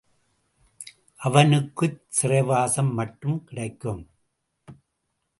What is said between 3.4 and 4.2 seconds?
கிடைக்கும்.